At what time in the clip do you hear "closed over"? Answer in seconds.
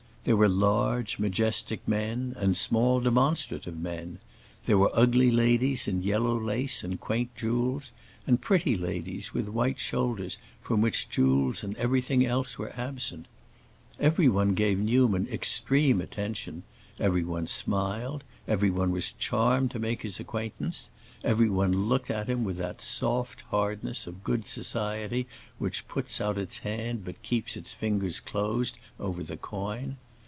28.19-29.23